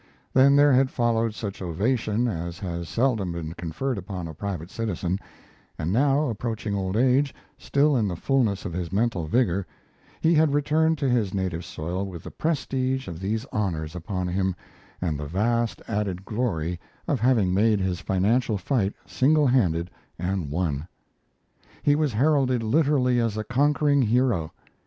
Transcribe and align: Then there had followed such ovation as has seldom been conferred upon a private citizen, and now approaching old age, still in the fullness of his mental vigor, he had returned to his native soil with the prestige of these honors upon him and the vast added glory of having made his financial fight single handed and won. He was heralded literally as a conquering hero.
Then 0.33 0.55
there 0.55 0.73
had 0.73 0.89
followed 0.89 1.35
such 1.35 1.61
ovation 1.61 2.27
as 2.27 2.57
has 2.57 2.89
seldom 2.89 3.33
been 3.33 3.53
conferred 3.53 3.99
upon 3.99 4.27
a 4.27 4.33
private 4.33 4.71
citizen, 4.71 5.19
and 5.77 5.93
now 5.93 6.27
approaching 6.27 6.73
old 6.73 6.97
age, 6.97 7.35
still 7.59 7.95
in 7.95 8.07
the 8.07 8.15
fullness 8.15 8.65
of 8.65 8.73
his 8.73 8.91
mental 8.91 9.27
vigor, 9.27 9.67
he 10.19 10.33
had 10.33 10.55
returned 10.55 10.97
to 10.97 11.07
his 11.07 11.35
native 11.35 11.63
soil 11.63 12.03
with 12.07 12.23
the 12.23 12.31
prestige 12.31 13.07
of 13.07 13.19
these 13.19 13.45
honors 13.51 13.95
upon 13.95 14.27
him 14.27 14.55
and 15.01 15.19
the 15.19 15.27
vast 15.27 15.83
added 15.87 16.25
glory 16.25 16.79
of 17.07 17.19
having 17.19 17.53
made 17.53 17.79
his 17.79 17.99
financial 17.99 18.57
fight 18.57 18.95
single 19.05 19.45
handed 19.45 19.91
and 20.17 20.49
won. 20.49 20.87
He 21.83 21.95
was 21.95 22.11
heralded 22.13 22.63
literally 22.63 23.19
as 23.19 23.37
a 23.37 23.43
conquering 23.43 24.01
hero. 24.01 24.51